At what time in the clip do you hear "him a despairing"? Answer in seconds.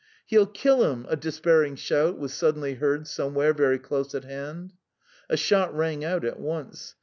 0.83-1.75